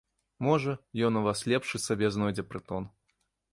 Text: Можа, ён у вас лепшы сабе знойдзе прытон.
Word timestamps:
Можа, 0.45 0.73
ён 1.09 1.19
у 1.21 1.23
вас 1.27 1.43
лепшы 1.53 1.83
сабе 1.85 2.11
знойдзе 2.19 2.49
прытон. 2.55 2.91